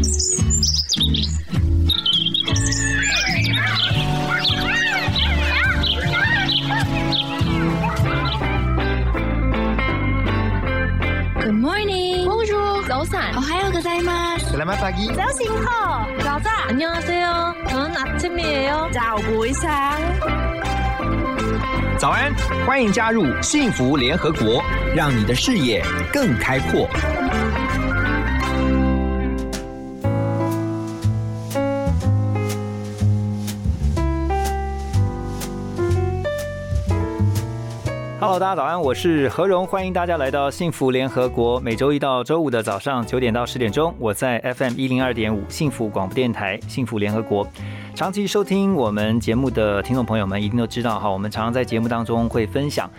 [11.52, 12.24] morning.
[12.24, 13.36] Bonjour.早安.
[13.36, 14.56] 오하요 고자이마스.
[14.56, 15.12] Selamat pagi.
[15.14, 16.68] 早醒好.早安.
[16.70, 17.54] 안녕하세요.
[17.68, 18.88] 저는 아침이에요.
[18.94, 20.00] 早不一상
[21.98, 22.34] 早安，
[22.66, 24.62] 欢迎加入幸福联合国，
[24.94, 26.88] 让你的视野更开阔。
[38.31, 41.59] 好大家早安，我是何荣，欢迎大家来到幸福联合国。
[41.59, 47.45] 每周一到周五的早上九点到十点钟，我在 FM 一零二点五幸福广播电台幸福联合国。
[47.93, 52.89] 长期收听我们节目的听众朋友们一定都知道哈，我们常常在节目当中会分享，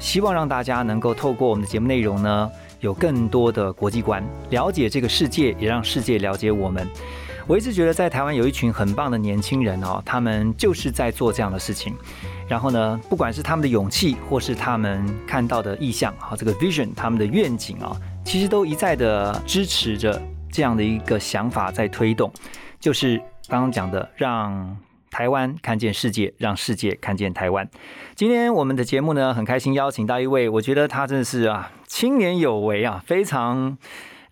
[0.00, 6.84] 希望让大家能够透过我们的节目内容呢，有更多的国际观，了解这个世界，也让世界了解我们。
[7.52, 11.94] 我一直觉得在台湾有一群很棒的年轻人哦，他们就是在做这样的事情。
[12.48, 20.18] 然后呢，不管是他们的勇气，或是他们看到的意向，好这个 vision，他们的愿景啊，其实都一再的支持着
[20.50, 22.32] 这样的一个想法在推动，
[22.80, 24.74] 就是刚刚讲的，让
[25.10, 27.68] 台湾看见世界，让世界看见台湾。
[28.14, 33.76] 今天我们的节目呢，很开心邀请到一位，我觉得他真的是啊，青年有为啊，非常。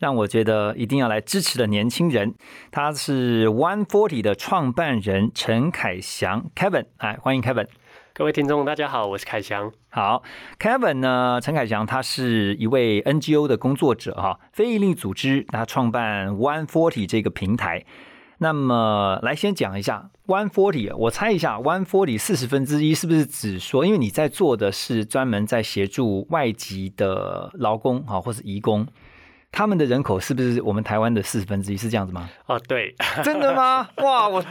[0.00, 2.34] 让我觉得一定要来支持的年轻人，
[2.70, 7.66] 他是 One Forty 的创办人陈凯翔 Kevin，哎，欢迎 Kevin。
[8.14, 9.70] 各位听众，大家好，我是凯翔。
[9.90, 10.22] 好
[10.58, 11.38] ，Kevin 呢？
[11.42, 17.84] 陈凯翔他是一位 NGO 的工作者哈，非营利组织，他创办 One Forty 这个平台。
[18.38, 28.86] 那么来先讲一下 One Forty，我猜一下 One Forty 四十分之一是不是指说，因为你在做的是专门在协助外籍的劳工啊，或是移工。
[29.52, 31.76] 他们的人口是不是我们台湾的四十分之一？
[31.76, 32.30] 是这样子吗？
[32.46, 33.88] 哦，对， 真的吗？
[33.96, 34.42] 哇，我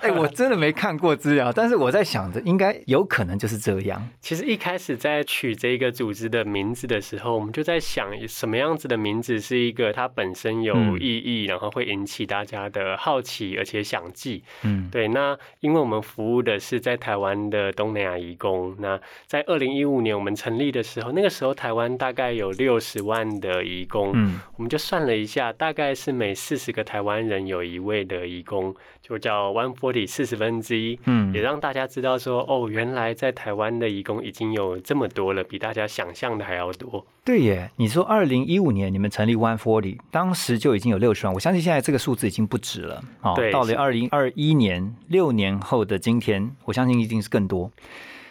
[0.00, 4.08] 哎，我真的没看过资料，但是我在想着，应该有可能就是这样。
[4.20, 14.42] 其实一开始在取这个组织的名字的时候，我们就在想，什么样子的名字是一个它本身有意义，然后会引起大家的好奇，而且想记。
[14.62, 15.08] 嗯，对。
[15.08, 24.12] 那因为我们服务的是在台湾的东南亚移工，那在二零一五年我们成立的时候，那个时候台湾大概有六十万的移工。
[24.14, 24.38] 嗯。
[24.58, 37.06] 我们就算了一下，大概是每四十个台湾人有一位的义工，就叫 one forty 四十分之一，嗯，也让大家知道说，哦，原来在台湾的义工已经有这么多了，比大家想象的还要多。
[37.24, 43.00] 对耶，你说二零一五年你们成立 one forty，当时就已经有六十万，我相信现在这个数字已经不止了。
[43.22, 47.70] 哦，到了二零二一年，六年后的今天，我相信一定是更多。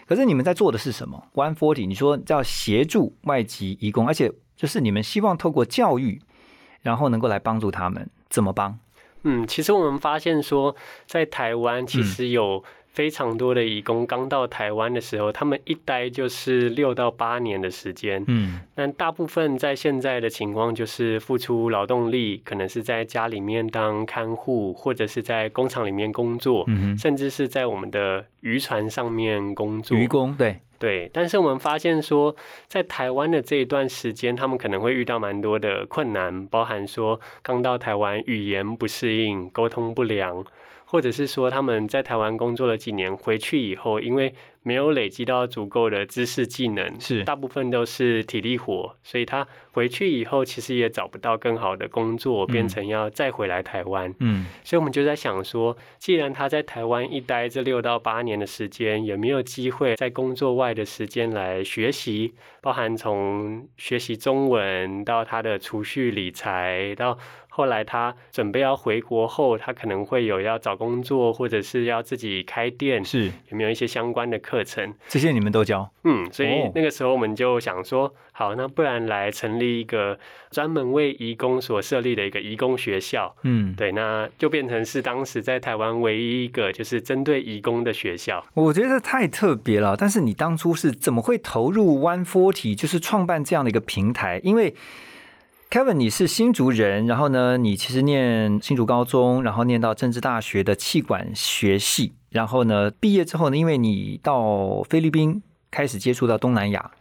[0.06, 4.30] 可是你们在做的是什么？one forty，你说叫协助外籍义工，而且。
[4.58, 6.20] 就是你们希望透过教育，
[6.82, 8.78] 然后能够来帮助他们，怎么帮？
[9.24, 10.76] 嗯，其实我们发现说，
[11.06, 12.64] 在台湾其实有
[12.98, 18.24] 非常多的义工刚到台湾的时候，他们一待就是六到八年的时间。
[18.26, 26.66] 嗯，但大部分在现在的情况就是付出劳动力，可能是在家里面当看护，或者是在工厂里面工作，
[26.98, 29.96] 甚至是在我们的渔船上面工作。
[29.96, 30.58] 渔工，对。
[30.80, 32.36] 对，但是我们发现说，
[32.68, 40.46] 在台湾的这一段时间，他们可能会遇到蛮多的困难，包含说刚到台湾语言不适应、沟通不良，
[40.88, 44.34] 或者是说他们在台湾工作了几年，回去以后因为。
[44.64, 54.14] 没有累积到足够的知识技能，是大部分都是体力活，所以他回去以后其实也找不到更好的工作，变成要再回来台湾。
[54.20, 67.18] 嗯，所以我们就在想说，既然他在台湾一待这六到八年的时间，有没有机会在工作外的时间来学习，包含从学习中文到他的储蓄理财到。
[67.58, 74.94] 后来他准备要回国后，他可能会有要找工作，或者是要自己开店，是有没有一些相关的课程？
[75.08, 75.92] 这些你们都教？
[76.04, 80.20] 嗯，所以那个时候我们就想说，好，那不然来成立一个
[80.52, 83.36] 专门为移工所设立的一个移工学校。
[83.42, 88.46] 嗯，对，那就变成是当时在台湾唯一一个就是针对移工的学校。
[88.54, 89.98] 我觉得太特别了。
[89.98, 94.40] 但是你当初是怎么会投入 One Forty，就是创办这样的一个平台？
[94.44, 94.76] 因为
[95.70, 106.92] Kevin，你是新竹人，然后呢，你其实念新竹高中，然后念到政治大学的气管学系，然后呢，毕业之后呢，因为你到菲律宾开始接触到东南亚，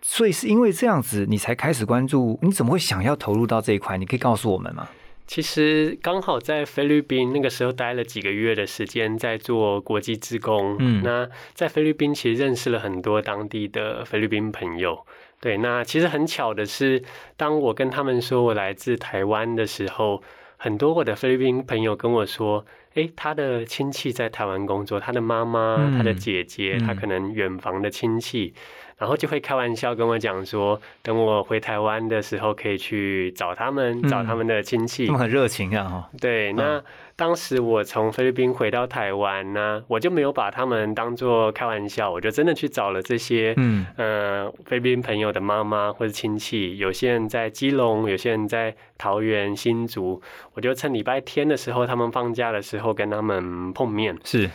[0.00, 2.38] 所以是因为这样子，你才开始关注。
[2.40, 3.98] 你怎么会想要投入到这一块？
[3.98, 4.88] 你可以告诉我们吗？
[5.26, 10.76] 其实刚好在菲律宾那个时候待了几个月的时间，在做国际职工。
[10.78, 15.04] 嗯，那在菲律宾其实认识了很多当地的菲律宾朋友。
[15.40, 17.02] 对，那其实很巧的是，
[17.36, 20.22] 当我跟他们说我来自台湾的时候，
[20.56, 28.54] 很多我的菲律宾朋友跟我说，诶，他的亲戚在台湾工作，他的妈妈、他的姐姐，他可能远房的亲戚。
[28.98, 35.06] 然后就会开玩笑跟我讲说，等我回台湾的时候，可以去找他们，找他们的亲戚。
[35.06, 36.10] 他们很热情啊，哈。
[36.20, 36.82] 对，那
[37.14, 50.22] 当时我从菲律宾回到台湾呢，我就没有把他们当做开玩笑，我就真的去找了这些，嗯，呃，菲律宾朋友的妈妈或者亲戚，有些人在基隆，有些人在桃园新竹，
[50.54, 54.16] 我就趁礼拜天的时候，他们放假的时候跟他们碰面。
[54.24, 54.50] 是。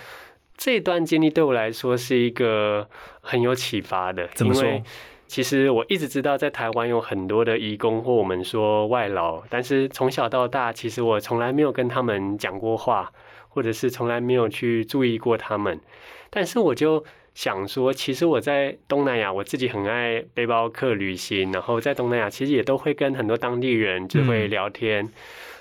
[0.64, 2.88] 这段经历对我来说是一个
[3.20, 4.84] 很有启发的，怎么说？
[5.26, 13.12] 其实我一直知道在台湾有很多的义工或我们说外劳，但是从小到大，其实我从来没有跟他们讲过话，
[13.50, 15.80] 或者是从来没有去注意过他们。
[16.30, 17.04] 但是我就
[17.34, 24.98] 想说，其实我在东南亚，我自己很爱背包客旅行，然后在东南亚其实也都会跟很多当地人就会聊天，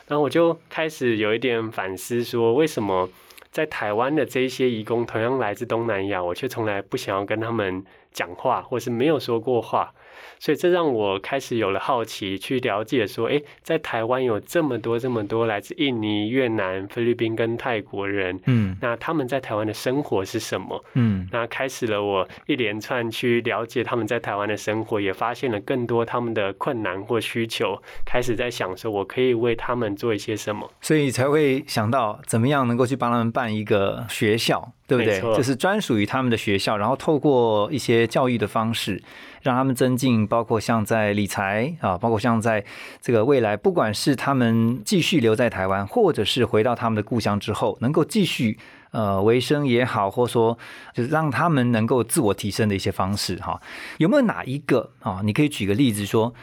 [0.08, 3.08] 然后我就开始有一点反思，说为什么？
[3.50, 9.93] 在台湾的这些义工，同样来自东南亚，我却从来不想要跟他们讲话，或是没有说过话。
[10.38, 20.84] 所以这让我开始有了好奇，去了解说，哎，在台湾有这么多这么多来自印尼、越南、菲律宾跟泰国人，嗯，那他们在台湾的生活是什么？
[20.94, 34.72] 嗯，那开始了我一连串去了解他们在台湾的生活，也发现了更多他们的困难或需求，开始在想说，我可以为他们做一些什么，所以才会想到怎么样能够去帮他们办一个学校。
[34.90, 35.20] 对不对？
[35.37, 39.00] 就是专属于他们的学校，然后透过一些教育的方式，
[39.43, 42.65] 让他们增进，包括像在理财啊，包括像在
[43.01, 48.59] 这个未来，不管是他们继续留在台湾，或者是回到他们的故乡之后，能够继续
[48.91, 50.59] 呃维生也好，或说
[50.93, 53.61] 就是让他们能够自我提升的一些方式哈。
[53.99, 55.21] 有没有哪一个啊？
[55.25, 56.35] 你可以举个例子说，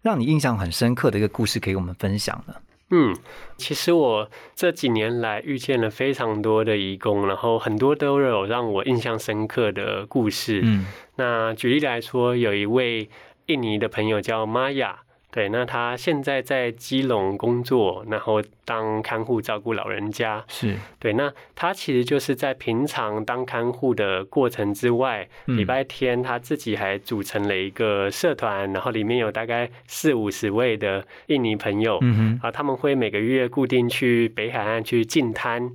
[0.00, 2.54] 让你印象很深刻的一个故事，可以我们分享呢？
[2.94, 3.16] 嗯，
[3.56, 10.60] 其实我这几年来遇见了非常多的义工，然后很多都有让我印象深刻的故事。
[10.62, 10.86] 嗯，
[11.16, 13.08] 那举例来说，有一位
[13.46, 15.00] 印尼的朋友叫玛雅。
[15.32, 20.44] 对，那他现在在基隆工作，然后当看护照顾老人家。
[20.46, 31.98] 是对，那他其实就是在平常当看护的过程之外，礼拜天他自己还组成了一个社团，然后里面有大概四五十位的印尼朋友。
[32.02, 35.70] 嗯哼，啊，他们会每个月固定去北海岸去进滩。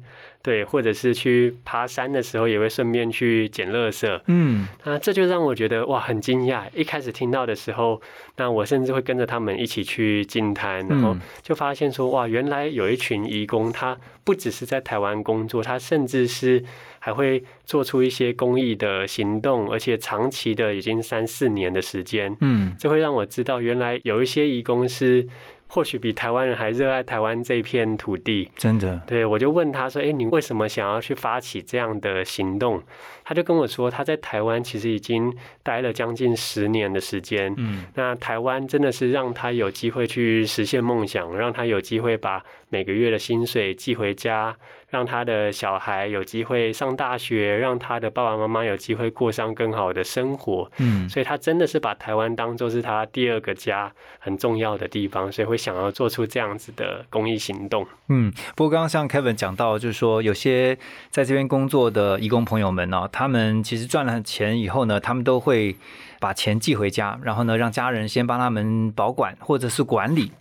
[0.47, 4.21] 对，或者是去爬山的时候，也会顺便去捡垃圾。
[4.27, 6.63] 嗯，那这就让我觉得哇，很惊讶。
[6.73, 8.01] 一开始听到的时候，
[8.37, 16.63] 那我甚至会跟着他们一起去进滩，然后就发现说哇，原来有一群义工，他不只是在台湾工作，他甚至是
[16.99, 22.33] 还会做出一些公益的行动，而且长期的已经三四年的时间。
[22.39, 25.27] 嗯，这会让我知道，原来有一些义工是。
[25.67, 29.01] 或许比台湾人还热爱台湾这片土地，真的。
[29.05, 32.81] 对我就问他说：“哎，你为什么想要去发起这样的行动？”
[33.27, 37.53] 他就跟我说：“他在台湾其实已经待了将近十年的时间。
[37.57, 44.55] 嗯，那台湾真的是让他有机会去实现梦想，让他有机会把每个月的薪水寄回家。”
[44.89, 50.71] 让他的小孩有机会上大学，让他的爸爸妈妈有机会过上更好的生活。
[50.77, 57.85] 嗯，所以他真的是把台湾当做是他第二个家，很重要的地方，所以会想要做出这样子的公益行动。
[58.07, 60.77] 嗯，不过刚刚像 Kevin 讲到，就是说有些
[61.09, 65.75] 在这边工作的义工朋友们呢，他们其实赚了钱以后呢，他们都会
[66.19, 70.31] 把钱寄回家，然后呢，让家人先帮他们保管或者是管理。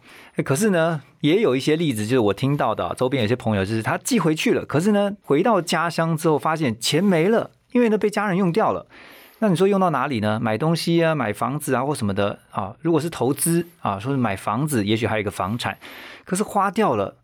[0.44, 8.84] 可是呢，也有一些例子，就是我听到的，周边有些朋友，就是他寄回去了，可是呢，回到家乡之后发现钱没了，因为呢被家人用掉了。
[9.38, 10.38] 那你说用到哪里呢？
[10.40, 12.74] 买东西啊，买房子啊，或什么的啊？
[12.80, 15.76] 如果是投资啊，说是买房子，也许还有一个房产，
[16.24, 17.16] 可是花掉了，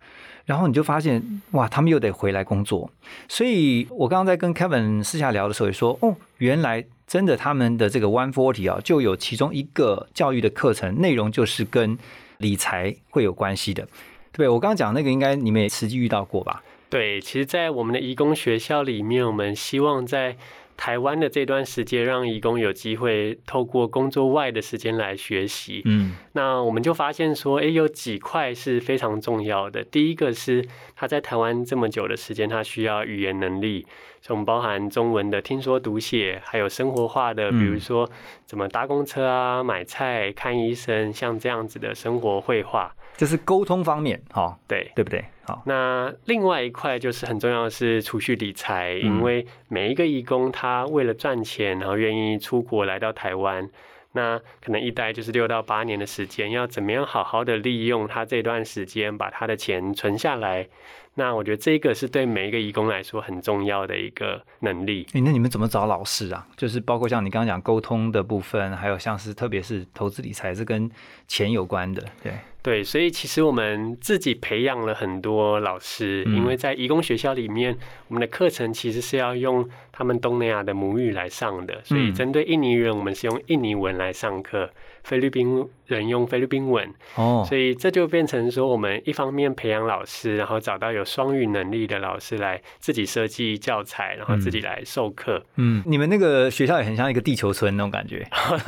[0.44, 2.90] 然后你就发现哇，他们又得回来工作。
[3.28, 11.98] 所以我刚刚在跟 Kevin 私下聊的时候也说，哦，原来真的他们的这个 One Forty 啊，就有其中一个教育的课程内容就是跟。
[12.38, 13.86] 理财会有关系的，
[14.32, 16.60] 对我刚刚讲那个，应该你们也实际遇到过吧？
[16.90, 20.36] 对，其实，在我们的义工学校里面，我们希望在
[20.82, 25.80] 台湾的这段时间，让义工有机会透过工作外的时间来学习。
[25.84, 29.84] 嗯，那我们就发现说，哎，有几块是非常重要的。
[29.84, 33.86] 第一个是他在台湾这么久的时间，他需要语言能力。
[34.22, 38.08] 从包含中文的听说读写，还有生活化的，比如说
[38.46, 45.24] 怎么搭公车啊、买菜、看医生，像这样子的生活绘画，这是沟通方面，哈，对对不对？
[45.44, 53.68] 好，那另外一块就是很重要的是储蓄理财，因为每一个义工他为了赚钱，然后愿意出国来到台湾。
[54.14, 60.68] 那可能一待就是六到八年的时间，要怎么样好好的利用他这段时间，把他的钱存下来。
[61.14, 65.06] 那我觉得这个是对每一个义工来说很重要的一个能力。
[65.12, 66.46] 那你们怎么找老师啊？
[66.56, 70.90] 就是包括像你刚刚讲沟通的部分，还有像是特别是投资理财是跟
[71.28, 72.32] 钱有关的，对。
[72.62, 77.76] 对，所以其实我们自己培养了很多老师，因为在义工学校里面，
[78.06, 84.70] 我们的课程其实是要用他们东南亚的母语来上的，所以针对印尼人，我们是用印尼文来上课。
[85.02, 95.44] 菲律宾人用菲律宾文，哦，所以这就变成说，我们一方面培养老师，然后找到有双语能力的老师来自己设计教材，然后自己来授课。
[95.56, 98.26] 嗯，你们那个学校也很像一个地球村那种感觉，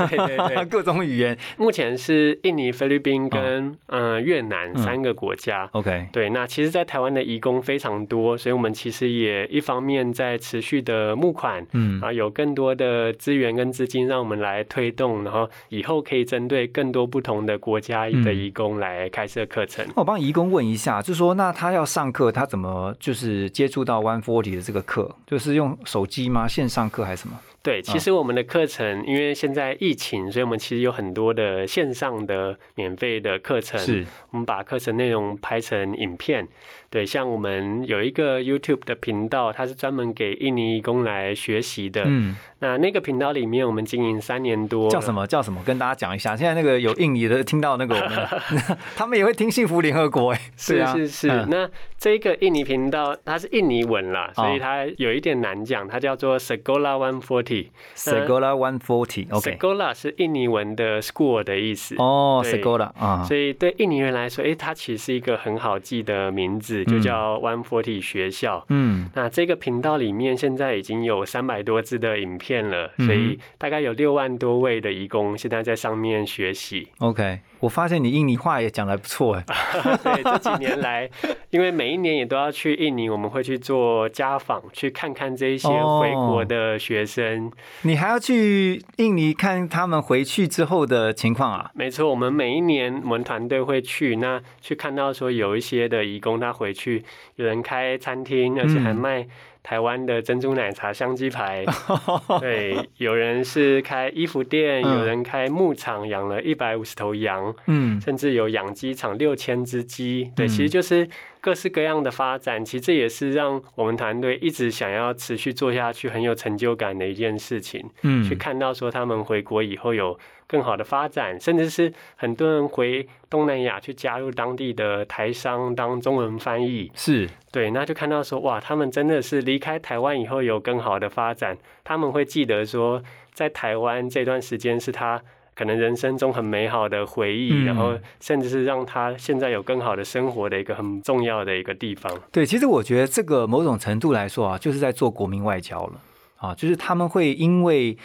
[0.09, 1.39] 对对对， 各种语言。
[1.57, 5.69] 目前是印尼、菲律宾跟嗯越南三个国家。
[5.73, 16.24] OK，对，那其实，在台湾的移工非常多，所以我们其实也一方面在持续的募款，嗯，啊，有更多的资源跟资金让我们来推动，然后以后可以。
[16.25, 19.87] 针对更多不同的国家的义工来开设课程。
[19.95, 25.15] 我帮义工问一下，就说，那他要上课，他怎么就是接触到 One Forty 的这个课？
[25.27, 26.49] 就是用手机吗？
[26.49, 27.39] 线上课还是什么？
[27.65, 33.81] 对，其实我们的课程，因为现在疫情，所以我们其实有很多的线上的免费的课程。
[33.81, 36.47] 是，我们把课程内容拍成影片。
[36.91, 42.03] 对，像我们有一个 YouTube 的频道，它是专门给印尼义工来学习的。
[42.05, 44.89] 嗯，那那个频道里面，我们经营三年多。
[44.91, 45.27] 叫什么？
[45.27, 45.61] 叫什么？
[45.65, 46.37] 跟大家讲一下。
[46.37, 47.97] 现在那个有印尼的听到那个
[48.95, 50.33] 他们也会听幸福联合国。
[50.33, 51.29] 哎，是是是。
[51.49, 51.69] 那
[51.99, 55.89] 这个印尼频道它是印尼文啦，所以它有一点难讲。
[55.89, 57.54] 它叫做 Segola One Forty。
[57.95, 59.27] Segola One Forty。
[59.31, 59.57] OK。
[59.57, 61.95] Segola 是印尼文的 school 的意思。
[61.99, 63.25] 哦，Segola 啊。
[63.25, 66.85] 所以对印尼人来说，哎，它其实是一个很好记的名字。
[66.85, 76.89] 就叫 One Forty 学校，嗯，那这个频道里面现在已经有三百多支的影片了，所以大概有六万多位的义工现在在上面学习。
[76.99, 77.41] OK。
[77.61, 79.45] 我发现你印尼话也讲的不错哎，
[80.05, 81.09] 对，这几年来，
[81.49, 87.44] 因为每一年也都要去印尼，我们会去做家访，去看看这些回国的学生。
[87.83, 91.71] 你还要去印尼看他们回去之后的情况啊？
[91.75, 97.05] 没错，我们每一年我们团队会去，那去看到说有一些的义工他回去，
[97.37, 99.27] 有人开餐厅，而且还卖。
[99.65, 101.65] 台湾的珍珠奶茶、香鸡排，
[102.39, 111.09] 对，有人是开衣服店，有人开牧场，养了一百五十头羊，嗯，甚至有养鸡场六千只鸡，对，其实就是
[111.45, 112.65] 各式各样的发展。
[112.65, 117.85] 其实这也是让我们团队一直想要持续做下去很有成就感的一件事情。
[118.01, 120.19] 嗯，去看到说他们回国以后有。
[120.47, 135.21] 更好的发展，甚至是很多人回东南亚去加入当地的台商当中文翻译，是对，那就看到说哇，他们真的是离开台湾以后有更好的发展，他们会记得说在台湾这段时间是他
[135.55, 142.13] 可能人生中很美好的回忆，然后甚至是让他现在有更好的生活的一个很重要的一个地方。
[142.33, 145.93] 对，其实我觉得这个某种程度来说啊，就是在做国民外交了
[146.37, 147.97] 啊，就是他们会因为。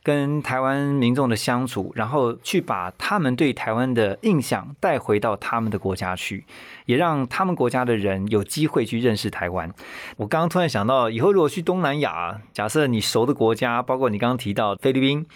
[0.00, 6.46] 跟台湾民众的相处，然后去把他们对台湾的印象带回到他们的国家去，
[6.86, 9.70] 也让他们国家的人有机会去认识台湾。
[10.16, 15.26] 我刚刚突然想到，以后如果去东南亚，假设你熟的国家，包括你刚刚提到菲律宾，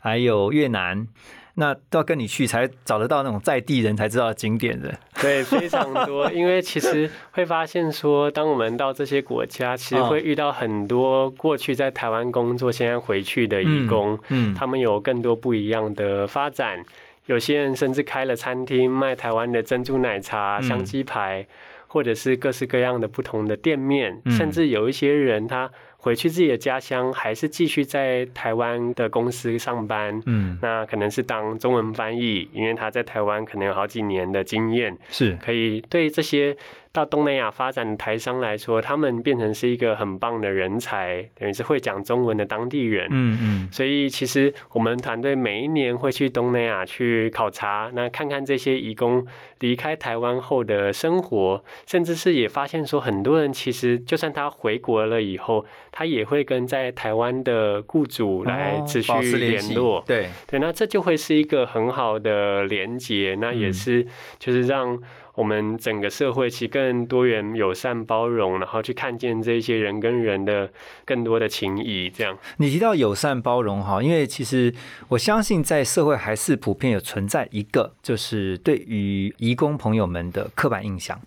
[0.00, 1.06] 还有越南。
[1.54, 6.30] 那都要跟你去才找得到那种在地人才知道的景点的，对，非常多。
[6.30, 16.82] 因为其实会发现说，当我们到这些国家，其实会遇到很多过去在台湾工作，现在回去的义工，嗯，他们有更多不一样的发展。
[17.26, 21.46] 有些人甚至开了餐厅，卖台湾的珍珠奶茶、香鸡排，
[21.88, 25.70] 或者是各式各样的不同的店面，甚至有一些人他。
[26.00, 30.20] 回去自己的家乡，还是继续在台湾的公司上班？
[30.26, 36.56] 嗯，那可能是当中文翻译，因为他在台湾可能有好几年的经验，是可以对这些。
[36.92, 43.06] 到东南亚发展的台商来说，他们变成是一个很棒的人才，等于是会讲中文的当地人。
[43.10, 43.68] 嗯嗯。
[43.70, 49.24] 所以其实我们团队每一年会去东南亚去考察，那看看这些移工
[49.60, 60.02] 离开台湾后的生活，甚至是也发现说，很多人其实就算他回国了以后，他也会跟在台湾的雇主来持续联络。
[60.04, 64.04] 对对，那这就会是一个很好的连接，那也是
[64.40, 65.00] 就是让。
[65.40, 70.70] 我们整个社会其实更多元、友善、包容，然后去看见这些人跟人的
[71.06, 72.10] 更多的情谊。
[72.10, 74.70] 这样，你提到友善包容哈，因为其实
[75.08, 81.18] 我相信在社会还是普遍有存在一个，就是对于移工朋友们的刻板印象。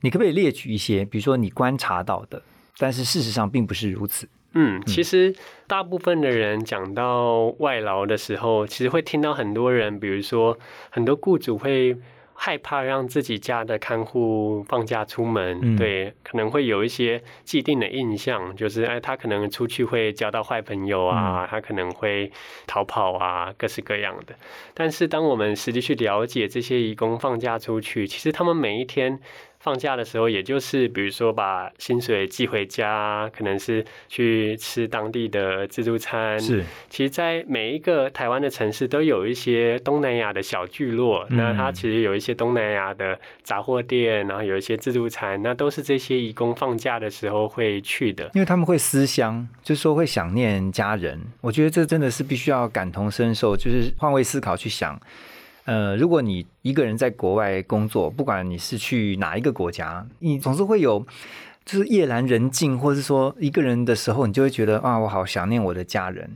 [0.00, 2.42] 你可不可以列举一些，比如说你观察到的，
[2.76, 5.32] 但是事实上并不是如此嗯，其实
[5.68, 10.58] 大部分的人讲到外劳的时候，其实会听到很多人，比如说
[10.90, 11.96] 很多雇主会。
[12.42, 22.32] 害怕让自己家的看护放假出门，对，可能会有一些既定的印象，就是哎，他可能出去会交到坏朋友啊，他可能会
[22.66, 24.34] 逃跑啊，各式各样的。
[24.72, 29.20] 但是，当我们实际去了解这些义工放假出去，其实他们每一天。
[29.60, 36.40] 放假的时候，也就是比如说把薪水寄回家，可能是去吃当地的自助餐。
[36.40, 48.30] 是，其实，在每一个台湾的城市都有一些东南亚的小聚落，那它其实有一些东南亚的杂货店，然后有一些自助餐，那都是这些义工放假的时候会去的。
[48.32, 51.20] 因为他们会思乡，就是说会想念家人。
[51.42, 54.98] 我觉得这真的是必须要感同身受，就是换位思考去想。
[55.70, 61.06] 呃，如果你一个人在国外工作，不管你是去哪一个国家，你总是会有
[61.64, 66.28] 就是夜阑人静，或者是说一个人的时候，你就会觉得啊，我好想念我的家人。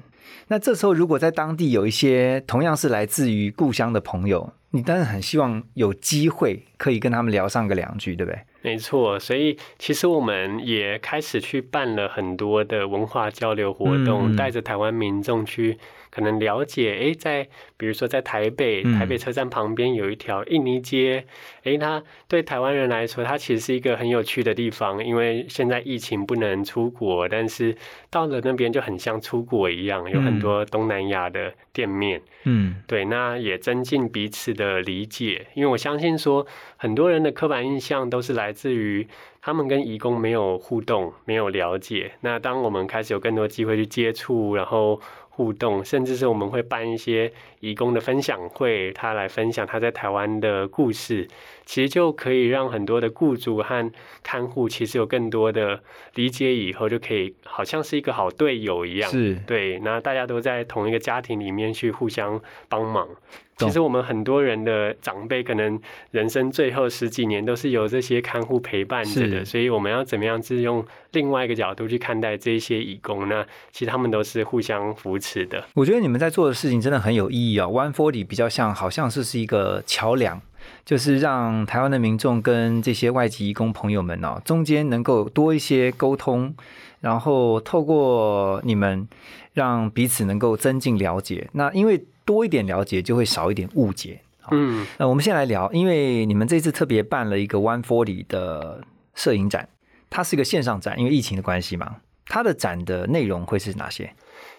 [0.46, 8.38] 那这时候，如果在当地有一些同样是来自于故乡的朋友，你当然很希望有机会可以跟他们聊上个两句，对不对？
[8.62, 15.76] 没错，所以其实我们也开始去办了很多的文化交流活动，带着台湾民众去。
[16.14, 21.24] 可能了解，哎，在比如说在台北，台北车站旁边有一条印尼街，
[21.64, 27.76] 哎，它对台湾人来说，它其实是一个很有趣的地方，因为现在疫情不能出国，但是
[28.10, 39.08] 到了那边就很像出国一样，有很多东南亚的店面，嗯，对，那也增进彼此的理解，因为我相信说，很多人的刻板印象都是来自于
[39.42, 45.00] 他们跟义工没有互动，没有了解，那当我们开始有更多机会去接触，然后。
[45.36, 51.26] 互动，甚至是我们会办一些义工的分享会，他来分享他在台湾的故事，
[51.66, 55.82] 其实就可以让很多的雇主和看护其实有更多的
[56.14, 59.34] 理解，以后就可以好像是一个好队友一样，是。
[59.44, 63.08] 对，那大家都在同一个家庭里面去互相帮忙。
[63.56, 65.80] 其实我们很多人的长辈，可能
[66.10, 73.44] 人生最后十几年都是由这些看护陪伴着的，所以我们要怎么样是用另外一个角度去看待这些义工呢？
[73.70, 75.64] 其实他们都是互相扶持的。
[75.74, 80.40] 我觉得你们在做的事情真的很有意义啊！One Forty 比较像，好像是是一个桥梁，
[80.84, 86.54] 就是让台湾的民众跟这些外籍义工朋友们哦，中间能够多一些沟通，
[87.00, 89.06] 然后透过你们
[89.52, 91.48] 让彼此能够增进了解。
[91.52, 94.20] 那因为多一点了解，就会少一点误解。
[94.50, 98.82] 嗯，那我们先来聊，因为你们这次特别办了一个 One Forty 的
[99.14, 99.68] 摄影展，
[100.10, 101.96] 它是一个线上展，因为疫情的关系嘛。
[102.26, 104.14] 它的展的内容会是哪些？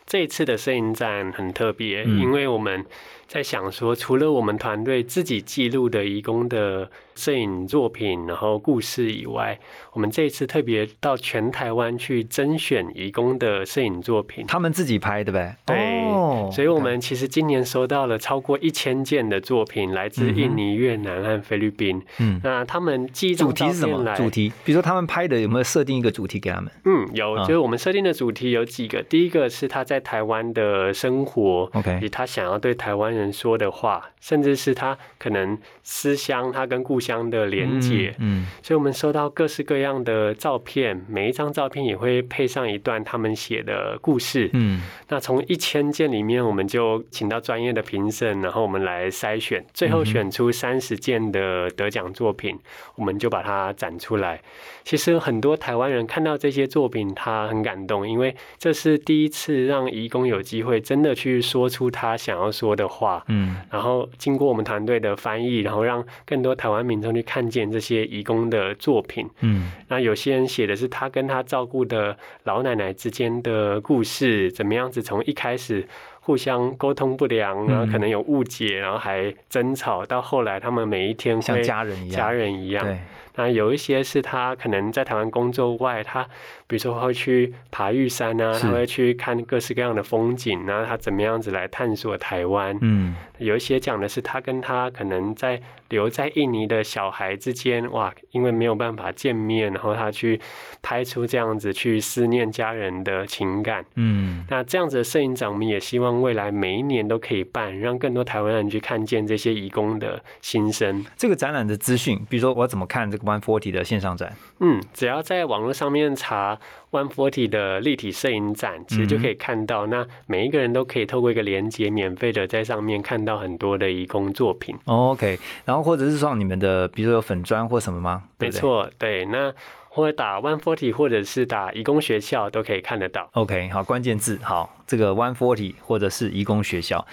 [0.06, 2.86] 这一次的摄影展很特别，因为我们
[3.28, 6.90] 在想说，除了我们团队自己记录的义工的。
[7.16, 9.58] 摄影作品，然后故事以外，
[9.94, 15.56] 我们这一次特别到全台湾去甄选义工的摄影作品，他们自己拍的呗。
[15.66, 16.04] 对，
[16.52, 22.02] 所以我们其实今年收到了超过一千件的作品，来自印尼、越南和菲律宾。
[22.20, 24.14] 嗯，那他们寄主题是什么？
[24.18, 26.70] 主题，比如说他们拍的有没有设定一个主题给他们？
[26.84, 29.02] 嗯，有，就是我们设定的主题有几个。
[29.04, 37.00] 第一个是他在台湾的生活，OK，以他想要对台湾人说的话，甚至是他可能思乡，他跟故。
[37.06, 52.58] 乡的连接，嗯，所以我们收到各式各样的照片，每一张照片也会配上一段他们写的故事，嗯，那从一千件里面，我们就请到专业的评审，然后我们来筛选，最后选出三十件的得奖作品，
[52.96, 54.42] 我们就把它展出来。
[54.84, 67.02] 其实很多台湾人看到这些作品，他很感动，因为这是第一次让义工有机会真的去说出他想要说的话，嗯，然后经过我们团队的翻译，然后让更多台湾民。
[67.06, 75.88] 众去看见这些义工的作品，嗯，那有些人写的是他跟他照顾的老奶奶之间的故事，怎么样子从一开始
[76.22, 82.98] 互相沟通不良，然后可能有误解，然后还争吵，到后来他们每一天像家人一样，家人一样。
[83.36, 86.24] 那有一些是他可能在台湾工作外，他
[86.68, 92.78] 比如说会去爬玉山啊，他会去看各式各样的风景，然后他怎么样子来探索台湾。
[92.82, 95.62] 嗯，有一些讲的是他跟他可能在
[95.96, 100.38] 留在印尼的小孩之间，哇，因为没有办法见面，然后他去
[100.82, 103.86] 拍出这样子去思念家人的情感。
[103.96, 111.06] 嗯，那这样子的摄影展，我们也希望未来每一年都可以办，让更多台湾人去看见这些义工的心声。
[111.16, 116.60] 这个展览的资讯，比如说我怎么看这个？One Forty 的线上展，嗯，只要在网络上面查
[116.92, 119.88] One Forty 的立体摄影展，其实就可以看到。
[119.88, 124.76] 那每一个人都可以透过一个连接，免费的在上面看到很多的义工作品。
[124.86, 128.24] OK，然后或者是说你们的，比如说有粉砖或什么吗？
[128.40, 129.24] 没错，对。
[129.26, 129.54] 那
[129.88, 133.30] 或者打 One Forty，或者是打义工学校都可以看得到。
[133.34, 137.06] OK，好，关键字好，这个 One Forty 或者是义工学校。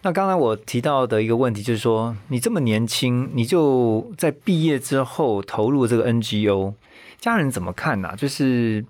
[0.00, 6.72] 那刚才我提到的一个问题就是说，你这么年轻，你就在毕业之后投入这个 NGO，
[7.18, 8.14] 家人怎么看呢？
[8.16, 8.84] 就是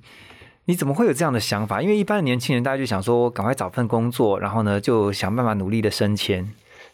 [0.66, 1.82] 你怎么会有这样的想法？
[1.82, 6.48] 因为一般的年轻人，大家就想说，赶快找份工作，然后呢，就想办法努力的升迁。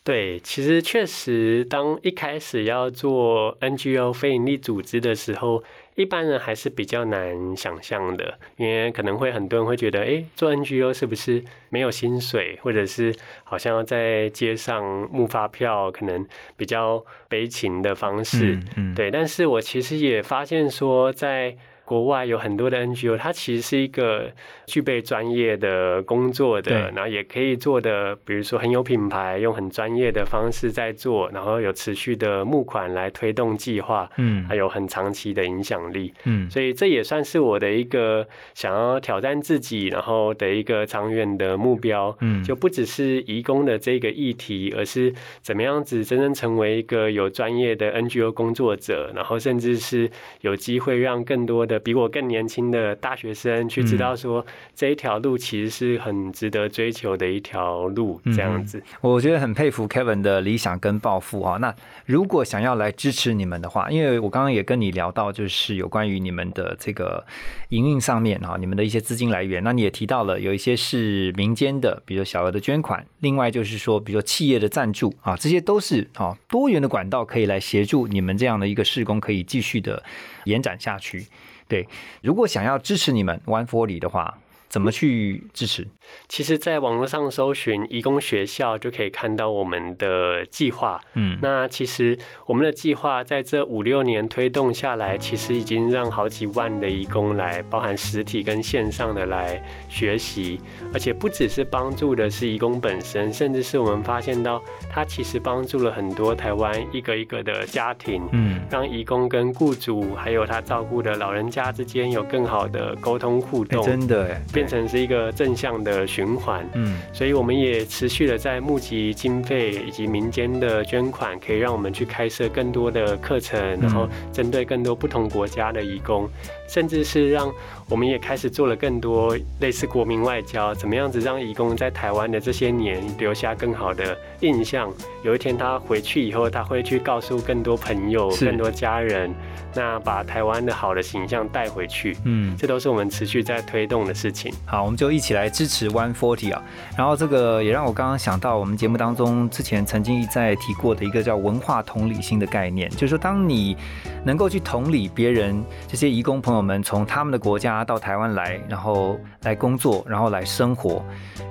[0.05, 5.63] 对，其实确实，当一开始要做 NGO 非营利组织的时候，
[5.97, 14.83] 一般人还是比较难想象的，因为可能会很多人会觉得，哎，做 NGO 是不是没有薪水，或者是好像要在街上
[15.13, 18.59] 募发票，可能比较悲情的方式。
[18.97, 21.55] 对，但是我其实也发现说，在
[21.89, 24.31] 国外有很多的 NGO，它其实是一个
[24.67, 50.11] 具备专业的工作的，然后也可以做的，比如说很有品牌，用很专业的方式在做，然后有持续的募款来推动计划，嗯，还有很长期的影响力，嗯，所以这也算是我的一个想要挑战自己，然后的一个长远的目标，嗯，就不只是移工的这个议题，而是怎么样子真正成为一个有专业的 NGO 工作者，然后甚至是
[50.43, 51.78] 有机会让更多的。
[51.79, 61.57] 比我更年轻的大学生去知道说这一条路其实是很值得追求的一条路，这样子，我觉得很佩服 Kevin 的理想跟抱负啊。
[61.59, 61.75] 那
[62.07, 67.25] 如果想要来支持你们的话，因为我刚刚也跟你聊到，就是有关于你们的这个
[67.71, 80.03] 营运上面啊，你们的一些资金来源，那你也提到了有一些是民间的，比如小额的捐款，另外就是说，比如说企业的赞助啊，这些都是啊多元的管道可以来协助你们这样的一个施工可以继续的
[80.45, 81.27] 延展下去。
[81.69, 81.87] 对，
[82.23, 84.39] 如果想要支持你们 One Forty 的话。
[84.69, 85.87] 怎么去支持？
[86.27, 90.99] 其实，在网络上搜寻“义工学校”就可以看到我们的计划。
[91.15, 100.59] 嗯，那其实我们的计划在这五六年推动下来，其实已经让好几万的义工来，包含实体跟线上的来学习，
[100.95, 113.83] 而且不只是帮助的是义工本身，甚至是我们发现到，他其实帮助了很多台湾一个一个的家庭，嗯，让义工跟雇主还有他照顾的老人家之间有更好的沟通互动。
[113.83, 114.41] 真的。
[114.59, 126.29] 变成是一个正向的循环，嗯，所以我们也持续的在募集经费以及民间的捐款，可以让我们去开设更多的课程，然后针对更多不同国家的义工，
[126.69, 127.51] 甚至是让
[127.89, 134.93] 我们也开始做了更多类似国民外交，怎么样子让义工在台湾的这些年留下更好的印象，
[135.25, 139.35] 有一天他回去以后，他会去告诉更多朋友、更多家人。
[139.75, 144.53] 那把台湾的好的形象带回去，嗯，这都是我们持续在推动的事情。
[144.65, 146.61] 好，我们就一起来支持 One Forty 啊。
[146.97, 153.77] 然后这个也让我刚刚想到，我们节目当中之前曾经一再提过的一个叫文化同理心的概念，就是说，当你
[154.25, 161.03] 能够去同理别人这些义工朋友我们从他们的国家到台湾来，然后来工作，然后来生活。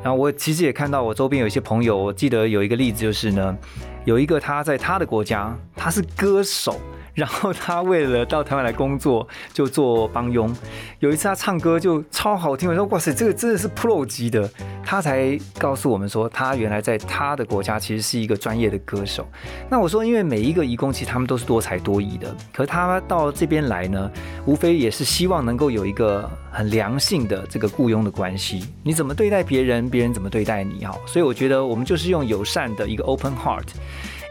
[0.04, 3.58] 然后我其实也看到我周边有一些朋友，我记得有一个例子就是呢，
[4.04, 6.80] 有一个他在他的国家，他是歌手。
[7.18, 10.56] 然后他为了到台湾来工作，就做帮佣。
[11.00, 14.48] 有一次他唱歌就超好听，我说哇塞，这个真的是 pro 级的。
[14.86, 19.28] 他才告诉我们说，他原来在他的国家其实是一个专业的歌手。
[19.68, 24.12] 那我说，因为每一个义工其实他们都是多才多艺的，可他到这边来呢，
[24.46, 28.64] 无非也是希望能够有一个很良性的这个雇佣的关系。
[28.84, 30.96] 你怎么对待别人，别人怎么对待你哈。
[31.08, 33.66] 所以我觉得我们就是用友善的一个 open heart。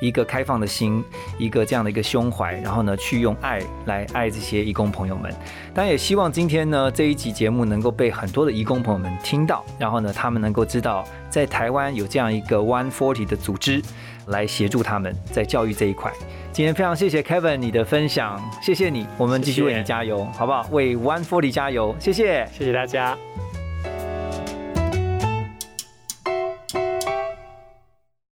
[0.01, 1.03] 一个开放的心，
[1.39, 5.33] 一个这样的一个胸怀，然后呢，去用爱来爱这些义工朋友们。
[5.75, 13.83] 当然，也希望今天呢这一集节目能够被很多的义工朋友们听到，然后呢，他们能够知道，在台湾有这样一个 One Forty 的组织
[14.27, 16.13] 来协助他们在教育这一块。
[16.53, 20.67] 今天非常谢谢 Kevin 你的分享，谢谢你，我们继续为你加油，好不好？
[20.71, 23.17] 为 One Forty 加油，谢谢，谢谢大家。